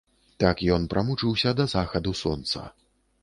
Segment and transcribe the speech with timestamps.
[0.43, 2.65] Так ён прамучыўся да захаду сонца.